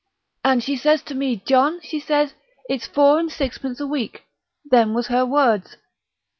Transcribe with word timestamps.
"And 0.43 0.63
she 0.63 0.77
says 0.77 1.03
to 1.03 1.13
me, 1.13 1.35
'John,' 1.35 1.79
she 1.83 1.99
says, 1.99 2.33
'it's 2.67 2.87
four 2.87 3.19
and 3.19 3.31
sixpence 3.31 3.79
a 3.79 3.85
week' 3.85 4.23
them 4.67 4.95
was 4.95 5.09
her 5.09 5.27
words. 5.27 5.77